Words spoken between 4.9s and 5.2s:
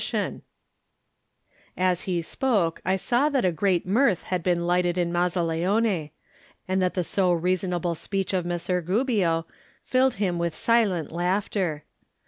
in